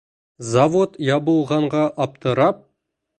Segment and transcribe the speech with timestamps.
[0.53, 2.65] Завод ябылғанға аптырап...